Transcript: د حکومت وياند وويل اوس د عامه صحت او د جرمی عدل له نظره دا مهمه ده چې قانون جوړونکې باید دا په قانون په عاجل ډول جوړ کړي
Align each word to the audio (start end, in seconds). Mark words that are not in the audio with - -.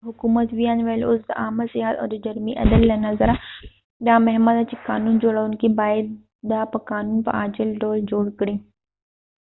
د 0.03 0.05
حکومت 0.11 0.47
وياند 0.57 0.81
وويل 0.83 1.03
اوس 1.07 1.21
د 1.25 1.31
عامه 1.41 1.65
صحت 1.73 1.95
او 2.01 2.05
د 2.09 2.15
جرمی 2.25 2.53
عدل 2.61 2.81
له 2.91 2.97
نظره 3.07 3.35
دا 4.07 4.15
مهمه 4.25 4.51
ده 4.57 4.63
چې 4.69 4.75
قانون 4.87 5.15
جوړونکې 5.23 5.67
باید 5.81 6.07
دا 6.51 6.61
په 6.71 6.77
قانون 6.89 7.17
په 7.25 7.31
عاجل 7.39 7.69
ډول 7.81 7.99
جوړ 8.11 8.25
کړي 8.39 8.55